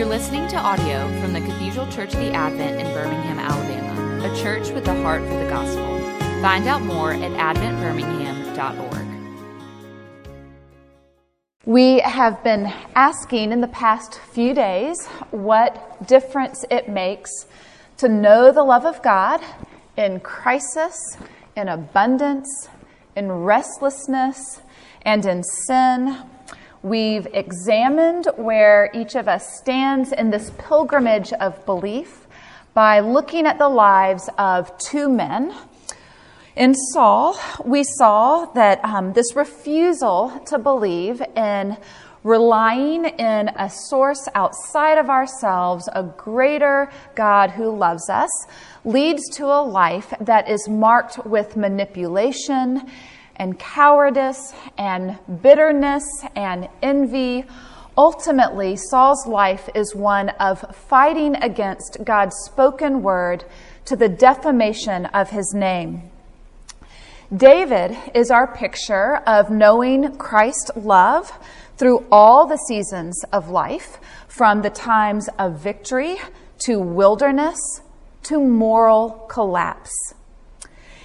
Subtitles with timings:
[0.00, 4.34] You're listening to audio from the Cathedral Church of the Advent in Birmingham, Alabama, a
[4.42, 5.98] church with a heart for the gospel.
[6.40, 9.06] Find out more at adventbirmingham.org.
[11.66, 17.30] We have been asking in the past few days what difference it makes
[17.98, 19.42] to know the love of God
[19.98, 20.96] in crisis,
[21.56, 22.70] in abundance,
[23.16, 24.62] in restlessness,
[25.02, 26.16] and in sin.
[26.82, 32.26] We've examined where each of us stands in this pilgrimage of belief
[32.72, 35.54] by looking at the lives of two men.
[36.56, 41.76] In Saul, we saw that um, this refusal to believe in
[42.22, 48.30] relying in a source outside of ourselves, a greater God who loves us,
[48.86, 52.90] leads to a life that is marked with manipulation
[53.40, 56.04] and cowardice and bitterness
[56.36, 57.42] and envy.
[57.96, 63.46] Ultimately, Saul's life is one of fighting against God's spoken word
[63.86, 66.10] to the defamation of his name.
[67.34, 71.32] David is our picture of knowing Christ's love
[71.78, 73.96] through all the seasons of life,
[74.28, 76.16] from the times of victory
[76.66, 77.58] to wilderness
[78.24, 79.90] to moral collapse.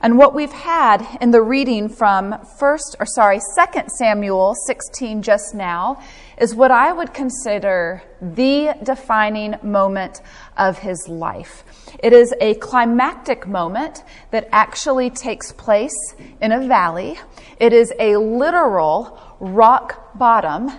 [0.00, 5.54] And what we've had in the reading from first or sorry, second Samuel 16 just
[5.54, 6.02] now
[6.38, 10.20] is what I would consider the defining moment
[10.56, 11.64] of his life.
[12.02, 17.18] It is a climactic moment that actually takes place in a valley.
[17.58, 20.70] It is a literal rock bottom.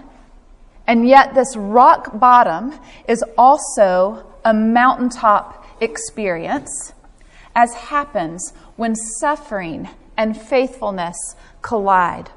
[0.85, 2.73] And yet this rock bottom
[3.07, 6.93] is also a mountaintop experience
[7.58, 11.17] as happens when suffering and faithfulness
[11.63, 12.30] collide.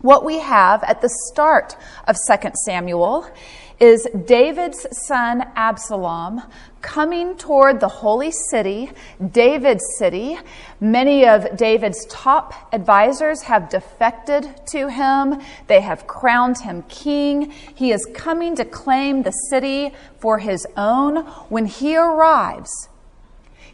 [0.00, 1.76] What we have at the start
[2.08, 3.30] of 2 Samuel
[3.78, 6.42] is David's son Absalom
[6.80, 8.90] coming toward the holy city,
[9.32, 10.38] David's city.
[10.80, 15.42] Many of David's top advisors have defected to him.
[15.66, 17.50] They have crowned him king.
[17.74, 21.16] He is coming to claim the city for his own.
[21.50, 22.70] When he arrives,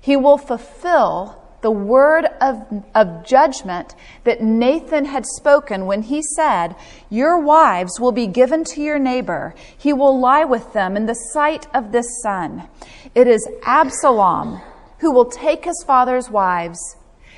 [0.02, 6.74] he will fulfill the word of, of judgment that Nathan had spoken when he said,
[7.08, 9.54] Your wives will be given to your neighbor.
[9.78, 12.68] He will lie with them in the sight of this son.
[13.14, 14.60] It is Absalom
[14.98, 16.96] who will take his father's wives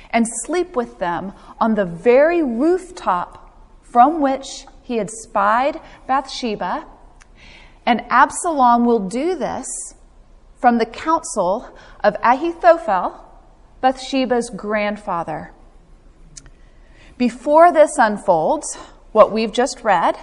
[0.09, 6.87] and sleep with them on the very rooftop from which he had spied Bathsheba.
[7.85, 9.67] And Absalom will do this
[10.65, 13.23] from the counsel of Ahithophel,
[13.81, 15.51] Bathsheba's grandfather.
[17.19, 18.73] Before this unfolds,
[19.11, 20.17] what we've just read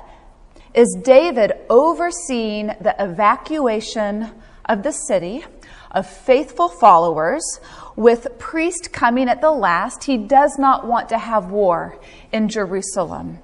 [0.74, 4.32] is David overseeing the evacuation
[4.64, 5.44] of the city
[5.92, 7.60] of faithful followers
[7.94, 10.02] with priest coming at the last.
[10.02, 12.00] He does not want to have war
[12.32, 13.38] in Jerusalem.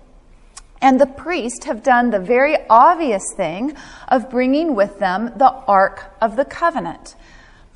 [0.81, 3.75] And the priests have done the very obvious thing
[4.09, 7.17] of bringing with them the Ark of the Covenant.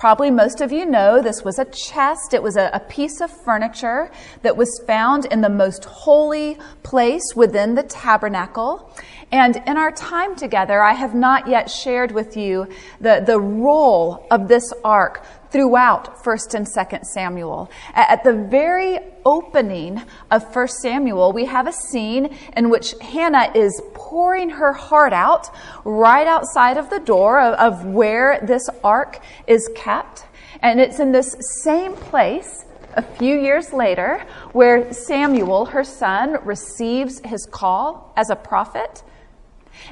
[0.02, 2.34] Probably most of you know this was a chest.
[2.34, 4.10] It was a, a, piece of furniture
[4.42, 8.92] that was found in the most holy place within the tabernacle.
[9.30, 12.66] And in our time together, I have not yet shared with you
[13.00, 17.70] the, the role of this ark throughout 1st and 2nd Samuel.
[17.94, 23.80] At the very opening of 1st Samuel, we have a scene in which Hannah is
[23.92, 25.50] pouring her heart out
[25.84, 30.24] right outside of the door of, of where this ark is kept.
[30.60, 32.64] And it's in this same place
[32.94, 39.02] a few years later where Samuel, her son, receives his call as a prophet.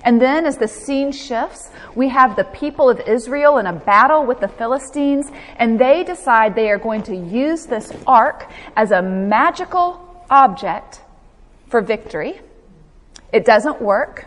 [0.04, 4.24] And then, as the scene shifts, we have the people of Israel in a battle
[4.24, 9.02] with the Philistines, and they decide they are going to use this ark as a
[9.02, 11.00] magical object
[11.68, 12.40] for victory.
[13.32, 14.26] It doesn't work.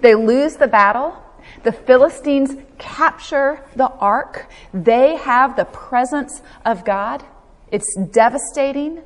[0.00, 1.16] They lose the battle.
[1.62, 4.48] The Philistines capture the ark.
[4.72, 7.22] They have the presence of God.
[7.70, 9.02] It's devastating.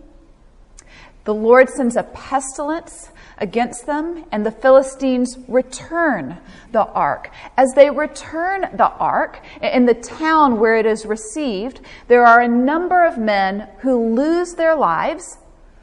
[1.27, 6.39] The Lord sends a pestilence against them, and the Philistines return
[6.71, 7.31] the ark.
[7.57, 12.47] As they return the ark, in the town where it is received, there are a
[12.49, 15.39] number of men who lose their lives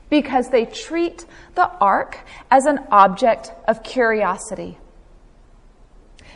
[0.09, 1.25] because they treat
[1.55, 2.19] the ark
[2.49, 4.77] as an object of curiosity.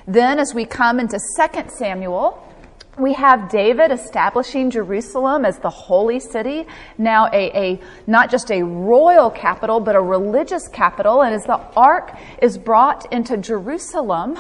[0.06, 2.44] Then, as we come into 2 Samuel,
[2.98, 6.66] we have David establishing Jerusalem as the holy city,
[6.98, 11.22] now a, a, not just a royal capital, but a religious capital.
[11.22, 12.12] And as the ark
[12.42, 14.40] is brought into Jerusalem,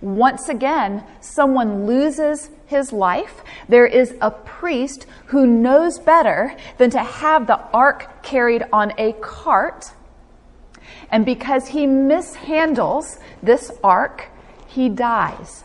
[0.00, 3.42] once again, someone loses his life.
[3.68, 9.12] There is a priest who knows better than to have the ark carried on a
[9.14, 9.90] cart.
[11.10, 14.28] And because he mishandles this ark,
[14.66, 15.64] he dies.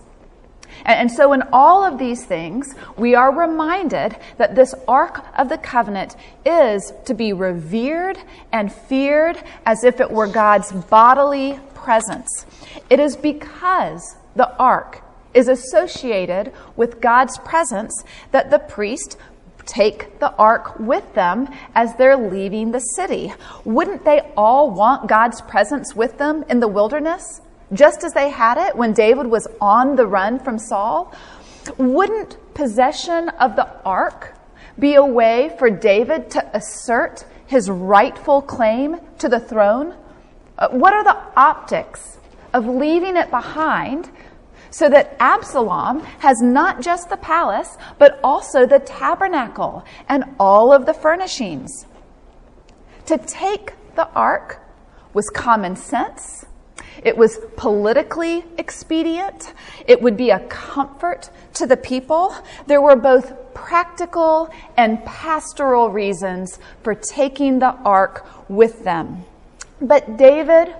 [0.85, 5.57] And, so, in all of these things, we are reminded that this Ark of the
[5.57, 6.15] Covenant
[6.45, 8.17] is to be revered
[8.51, 12.45] and feared as if it were God's bodily presence.
[12.89, 15.03] It is because the Ark
[15.33, 19.17] is associated with God's presence that the priest
[19.65, 23.33] take the ark with them as they're leaving the city.
[23.63, 27.41] Wouldn't they all want God's presence with them in the wilderness?
[27.73, 31.13] Just as they had it when David was on the run from Saul?
[31.77, 34.35] Wouldn't possession of the ark
[34.77, 39.95] be a way for David to assert his rightful claim to the throne?
[40.57, 42.17] Uh, what are the optics
[42.53, 44.09] of leaving it behind
[44.69, 50.85] so that Absalom has not just the palace, but also the tabernacle and all of
[50.85, 51.85] the furnishings?
[53.07, 54.65] To take the ark
[55.13, 56.45] was common sense
[57.01, 59.53] it was politically expedient.
[59.87, 62.35] It would be a comfort to the people.
[62.67, 69.25] There were both practical and pastoral reasons for taking the ark with them.
[69.81, 70.75] But David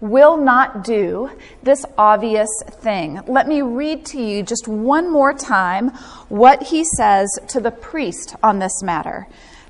[0.00, 1.30] will not do
[1.62, 3.20] this obvious thing.
[3.26, 5.88] Let me read to you just one more time
[6.28, 9.26] what he says to the priest on this matter.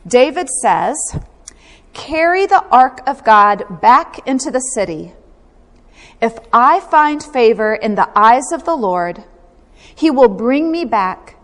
[0.06, 0.96] David says,
[1.94, 5.14] Carry the ark of God back into the city
[6.20, 9.24] if I find favor in the eyes of the Lord,
[9.94, 11.36] he will bring me back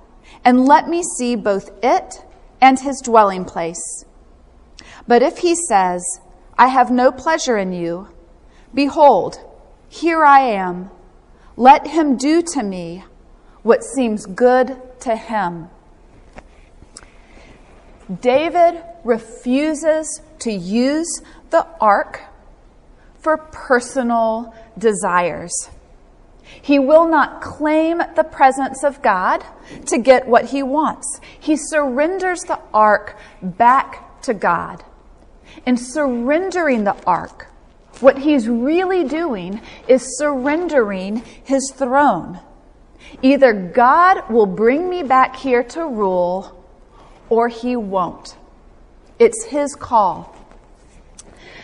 [0.44, 2.24] and let me see both it
[2.60, 4.04] and his dwelling place.
[5.06, 6.02] But if he says,
[6.56, 8.08] I have no pleasure in you,
[8.72, 9.38] behold,
[9.88, 10.90] here I am.
[11.56, 13.04] Let him do to me
[13.62, 15.68] what seems good to him.
[18.20, 21.20] David refuses to use
[21.50, 22.20] the ark
[23.22, 25.70] for personal desires.
[26.60, 29.44] He will not claim the presence of God
[29.86, 31.20] to get what he wants.
[31.40, 34.84] He surrenders the ark back to God.
[35.64, 37.48] In surrendering the ark,
[38.00, 42.40] what he's really doing is surrendering his throne.
[43.22, 46.64] Either God will bring me back here to rule,
[47.28, 48.36] or he won't.
[49.18, 50.31] It's his call.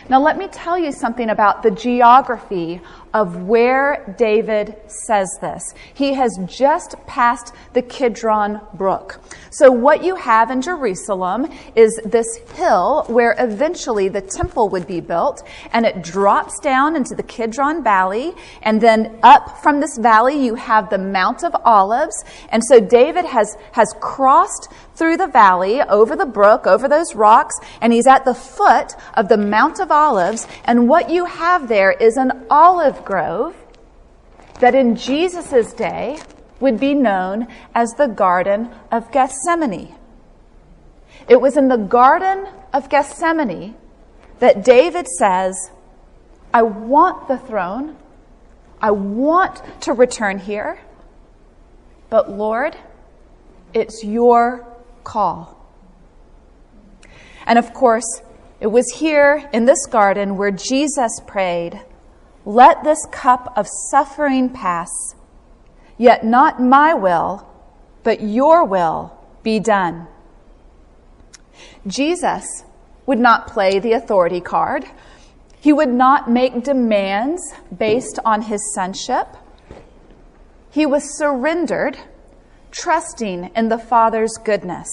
[0.09, 2.81] Now, let me tell you something about the geography
[3.13, 5.61] of where David says this.
[5.93, 9.21] He has just passed the Kidron Brook.
[9.51, 14.99] So, what you have in Jerusalem is this hill where eventually the temple would be
[14.99, 18.33] built, and it drops down into the Kidron Valley.
[18.63, 22.23] And then up from this valley, you have the Mount of Olives.
[22.49, 27.55] And so, David has, has crossed through the valley, over the brook, over those rocks,
[27.81, 30.45] and he's at the foot of the Mount of Olives.
[30.65, 33.55] And what you have there is an olive grove
[34.59, 36.19] that in Jesus' day
[36.59, 39.95] would be known as the Garden of Gethsemane.
[41.29, 43.75] It was in the Garden of Gethsemane
[44.39, 45.71] that David says,
[46.53, 47.95] I want the throne.
[48.81, 50.81] I want to return here.
[52.09, 52.75] But Lord,
[53.73, 54.68] it's your
[55.09, 55.57] call.
[57.47, 58.21] And of course,
[58.59, 61.81] it was here in this garden where Jesus prayed,
[62.45, 64.89] Let this cup of suffering pass.
[65.97, 67.47] Yet not my will,
[68.03, 70.07] but your will be done.
[71.87, 72.63] Jesus
[73.05, 74.85] would not play the authority card.
[75.59, 77.41] He would not make demands
[77.75, 79.27] based on his sonship.
[80.69, 81.97] He was surrendered,
[82.71, 84.87] trusting in the Father's goodness.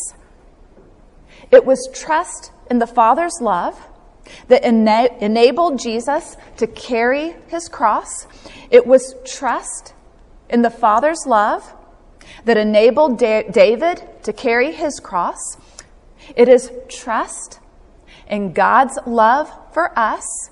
[1.51, 3.79] It was trust in the Father's love
[4.49, 8.27] that ena- enabled Jesus to carry his cross.
[8.71, 9.95] It was trust
[10.49, 11.73] in the Father's love
[12.45, 15.57] that enabled da- David to carry his cross.
[16.35, 17.61] It is trust
[18.29, 20.51] in God's love for us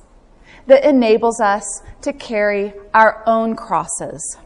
[0.66, 4.38] that enables us to carry our own crosses.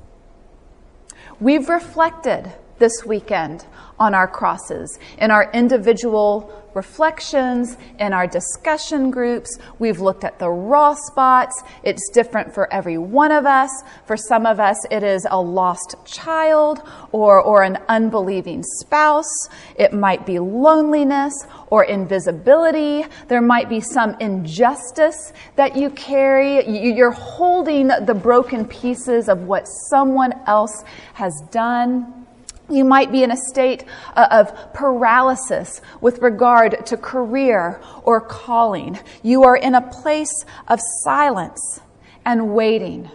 [1.41, 3.67] We've reflected this weekend
[3.99, 9.59] on our crosses, in our individual reflections, in our discussion groups.
[9.81, 11.63] We've looked at the raw spots.
[11.83, 13.71] It's different for every one of us.
[14.07, 16.81] For some of us, it is a lost child
[17.11, 19.49] or, or an unbelieving spouse.
[19.77, 21.35] It might be loneliness
[21.67, 23.05] or invisibility.
[23.27, 26.65] There might be some injustice that you carry.
[26.69, 32.28] You're holding the broken pieces of what someone else has done.
[32.71, 33.85] You might be in a state
[34.15, 38.99] uh, of paralysis with regard to career or calling.
[39.23, 41.81] You are in a place of silence
[42.25, 43.11] and waiting.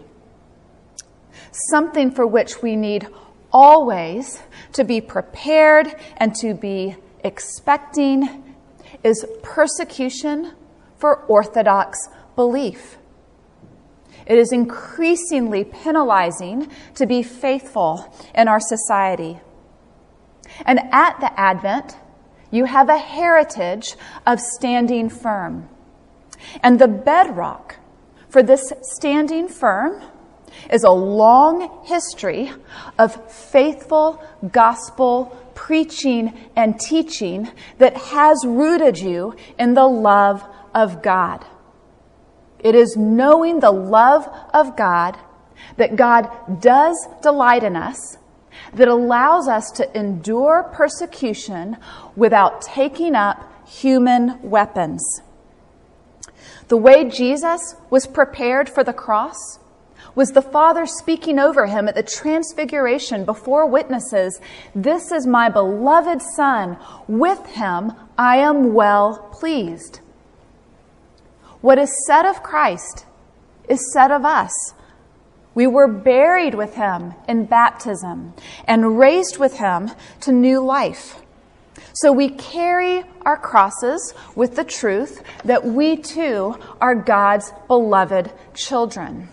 [1.51, 3.07] Something for which we need
[3.51, 4.41] always
[4.73, 8.55] to be prepared and to be expecting
[9.03, 10.53] is persecution
[10.97, 11.99] for Orthodox
[12.35, 12.97] belief.
[14.25, 19.39] It is increasingly penalizing to be faithful in our society.
[20.65, 21.97] And at the Advent,
[22.51, 25.69] you have a heritage of standing firm.
[26.61, 27.77] And the bedrock
[28.29, 30.03] for this standing firm
[30.71, 32.51] is a long history
[32.99, 41.45] of faithful gospel preaching and teaching that has rooted you in the love of God.
[42.63, 45.17] It is knowing the love of God,
[45.77, 48.17] that God does delight in us,
[48.73, 51.77] that allows us to endure persecution
[52.15, 55.21] without taking up human weapons.
[56.69, 59.59] The way Jesus was prepared for the cross
[60.15, 64.39] was the Father speaking over him at the transfiguration before witnesses
[64.75, 66.77] This is my beloved Son.
[67.07, 69.99] With him I am well pleased.
[71.63, 73.05] What is said of Christ
[73.69, 74.51] is said of us.
[75.55, 78.33] We were buried with him in baptism
[78.67, 81.21] and raised with him to new life.
[81.93, 89.29] So we carry our crosses with the truth that we too are God's beloved children.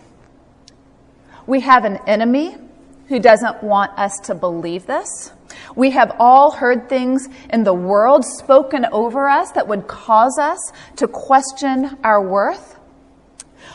[1.45, 2.55] We have an enemy
[3.09, 5.33] who doesn't want us to believe this.
[5.75, 10.59] We have all heard things in the world spoken over us that would cause us
[10.97, 12.77] to question our worth.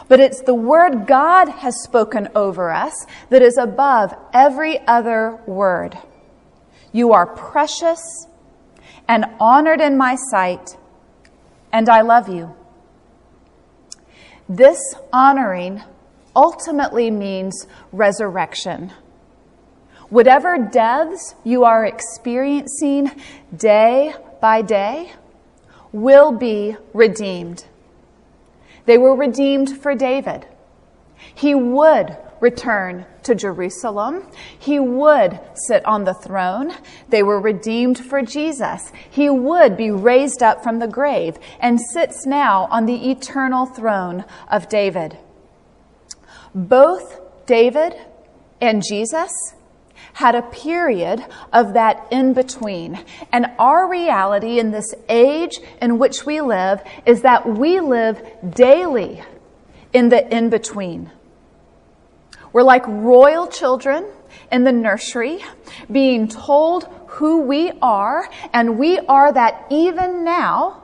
[0.08, 5.98] But it's the word God has spoken over us that is above every other word.
[6.92, 8.26] You are precious
[9.08, 10.76] and honored in my sight,
[11.72, 12.54] and I love you.
[14.48, 14.78] This
[15.12, 15.82] honoring
[16.34, 18.92] ultimately means resurrection.
[20.08, 23.10] Whatever deaths you are experiencing
[23.56, 25.12] day by day
[25.92, 27.64] will be redeemed.
[28.84, 30.46] They were redeemed for David.
[31.34, 34.24] He would return to Jerusalem.
[34.56, 36.72] He would sit on the throne.
[37.08, 38.92] They were redeemed for Jesus.
[39.10, 44.24] He would be raised up from the grave and sits now on the eternal throne
[44.50, 45.18] of David.
[46.54, 47.96] Both David
[48.60, 49.55] and Jesus
[50.16, 52.98] had a period of that in between.
[53.32, 59.22] And our reality in this age in which we live is that we live daily
[59.92, 61.10] in the in between.
[62.50, 64.06] We're like royal children
[64.50, 65.44] in the nursery
[65.92, 70.82] being told who we are, and we are that even now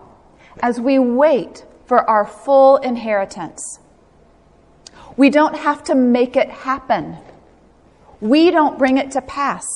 [0.63, 3.79] as we wait for our full inheritance.
[5.17, 7.17] We don't have to make it happen.
[8.23, 9.67] We don't bring it to pass.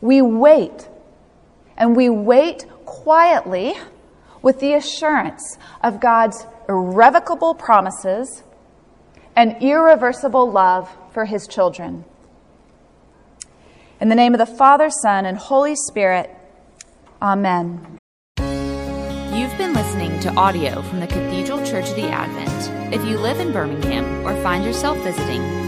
[0.00, 0.88] We wait.
[1.76, 3.74] And we wait quietly
[4.42, 8.42] with the assurance of God's irrevocable promises
[9.36, 12.04] and irreversible love for his children.
[14.00, 16.34] In the name of the Father, Son, and Holy Spirit,
[17.22, 17.98] Amen.
[18.38, 22.92] You've been listening to audio from the Cathedral Church of the Advent.
[22.92, 25.67] If you live in Birmingham or find yourself visiting,